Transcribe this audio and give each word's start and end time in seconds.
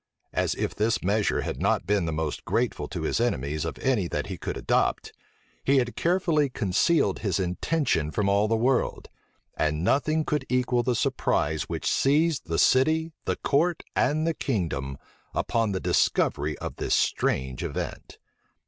As 0.33 0.55
if 0.55 0.73
this 0.73 1.03
measure 1.03 1.41
had 1.41 1.61
not 1.61 1.85
been 1.85 2.05
the 2.05 2.11
most 2.11 2.43
grateful 2.43 2.87
to 2.87 3.03
his 3.03 3.19
enemies 3.21 3.65
of 3.65 3.77
any 3.77 4.07
that 4.07 4.25
he 4.25 4.37
could 4.39 4.57
adopt, 4.57 5.13
he 5.63 5.77
had 5.77 5.95
carefully 5.95 6.49
concealed 6.49 7.19
his 7.19 7.39
intention 7.39 8.09
from 8.09 8.27
all 8.27 8.47
the 8.47 8.57
world; 8.57 9.09
and 9.55 9.83
nothing 9.83 10.25
could 10.25 10.43
equal 10.49 10.81
the 10.81 10.95
surprise 10.95 11.69
which 11.69 11.87
seized 11.87 12.47
the 12.47 12.57
city, 12.57 13.11
the 13.25 13.35
court, 13.35 13.83
and 13.95 14.25
the 14.25 14.33
kingdom, 14.33 14.97
upon 15.35 15.71
the 15.71 15.79
discovery 15.79 16.57
of 16.57 16.77
this 16.77 16.95
strange 16.95 17.63
event. 17.63 18.17